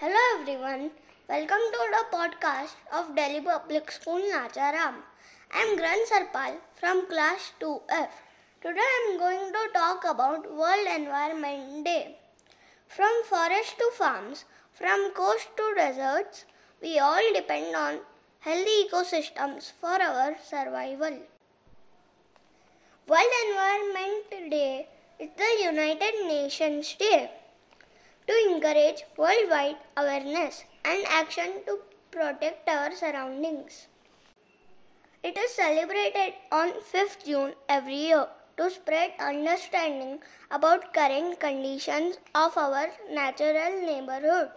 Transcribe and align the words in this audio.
Hello 0.00 0.22
everyone, 0.38 0.90
welcome 1.26 1.62
to 1.74 1.84
the 1.92 2.00
podcast 2.14 2.74
of 2.92 3.14
Delhi 3.16 3.40
Public 3.40 3.90
School 3.90 4.20
Nacharam. 4.30 4.96
I 5.50 5.60
am 5.62 5.78
Granth 5.78 6.10
Satpal 6.10 6.56
from 6.74 7.06
class 7.06 7.52
2F. 7.60 8.10
Today 8.60 8.88
I 8.88 9.08
am 9.08 9.18
going 9.18 9.54
to 9.54 9.62
talk 9.72 10.04
about 10.04 10.52
World 10.54 10.86
Environment 10.94 11.82
Day. 11.82 12.18
From 12.88 13.22
forest 13.24 13.78
to 13.78 13.90
farms, 13.96 14.44
from 14.74 15.12
coast 15.14 15.48
to 15.56 15.72
deserts, 15.78 16.44
we 16.82 16.98
all 16.98 17.32
depend 17.32 17.74
on 17.74 18.00
healthy 18.40 18.76
ecosystems 18.90 19.72
for 19.80 19.96
our 20.10 20.36
survival. 20.44 21.20
World 23.08 23.34
Environment 23.48 24.50
Day 24.50 24.88
is 25.18 25.30
the 25.38 25.64
United 25.64 26.26
Nations 26.26 26.94
Day 26.98 27.30
to 28.26 28.34
encourage 28.48 29.04
worldwide 29.16 29.76
awareness 29.96 30.64
and 30.84 31.04
action 31.06 31.52
to 31.66 31.78
protect 32.10 32.68
our 32.68 32.90
surroundings. 32.92 33.86
It 35.22 35.36
is 35.38 35.52
celebrated 35.52 36.34
on 36.50 36.72
5th 36.92 37.24
June 37.24 37.54
every 37.68 37.94
year 37.94 38.26
to 38.56 38.70
spread 38.70 39.12
understanding 39.20 40.20
about 40.50 40.92
current 40.94 41.38
conditions 41.38 42.18
of 42.34 42.56
our 42.56 42.88
natural 43.10 43.80
neighborhood. 43.82 44.50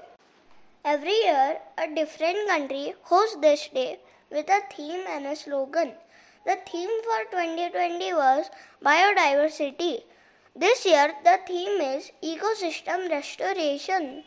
Every 0.86 1.18
year, 1.24 1.60
a 1.78 1.88
different 1.94 2.48
country 2.48 2.94
hosts 3.04 3.38
this 3.42 3.68
day 3.68 4.00
with 4.32 4.50
a 4.50 4.62
theme 4.74 5.04
and 5.08 5.26
a 5.26 5.36
slogan. 5.36 5.94
The 6.46 6.58
theme 6.72 7.02
for 7.04 7.24
2020 7.32 8.14
was 8.14 8.50
biodiversity 8.84 10.04
this 10.56 10.86
year, 10.86 11.14
the 11.24 11.40
theme 11.48 11.80
is 11.82 12.12
Ecosystem 12.24 13.10
Restoration. 13.10 14.24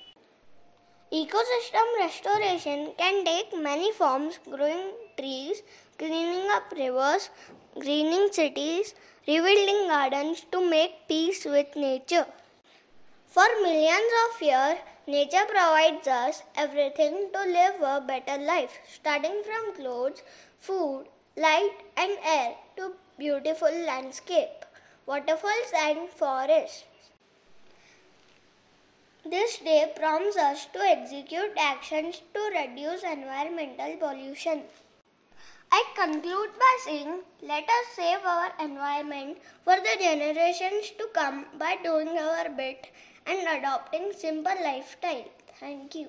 Ecosystem 1.13 1.87
restoration 1.99 2.93
can 2.97 3.25
take 3.25 3.57
many 3.57 3.93
forms 3.93 4.39
growing 4.45 4.93
trees, 5.19 5.63
cleaning 5.99 6.51
up 6.51 6.73
rivers, 6.73 7.29
greening 7.79 8.29
cities, 8.33 8.95
rebuilding 9.27 9.89
gardens 9.89 10.47
to 10.51 10.67
make 10.69 11.07
peace 11.09 11.45
with 11.45 11.77
nature. 11.77 12.27
For 13.27 13.47
millions 13.61 14.13
of 14.25 14.43
years, 14.43 14.79
nature 15.07 15.45
provides 15.47 16.09
us 16.09 16.43
everything 16.57 17.31
to 17.33 17.41
live 17.41 17.83
a 17.83 18.01
better 18.01 18.43
life, 18.43 18.79
starting 18.91 19.43
from 19.45 19.75
clothes, 19.75 20.23
food, 20.61 21.07
light, 21.37 21.77
and 21.97 22.13
air 22.25 22.55
to 22.77 22.93
beautiful 23.19 23.71
landscape 23.71 24.65
waterfalls, 25.07 25.73
and 25.77 26.09
forests. 26.09 26.85
This 29.25 29.59
day 29.59 29.93
prompts 29.95 30.37
us 30.37 30.67
to 30.73 30.81
execute 30.81 31.53
actions 31.57 32.23
to 32.35 32.41
reduce 32.59 33.05
environmental 33.05 33.97
pollution. 33.97 34.63
I 35.71 35.85
conclude 35.95 36.51
by 36.59 36.79
saying, 36.85 37.21
let 37.41 37.65
us 37.65 37.87
save 37.95 38.25
our 38.25 38.53
environment 38.61 39.39
for 39.65 39.77
the 39.77 39.97
generations 39.99 40.91
to 40.99 41.09
come 41.15 41.47
by 41.59 41.77
doing 41.83 42.09
our 42.09 42.51
bit 42.51 42.89
and 43.27 43.47
adopting 43.49 44.13
simple 44.13 44.57
lifestyle. 44.63 45.25
Thank 45.61 45.95
you. 45.95 46.09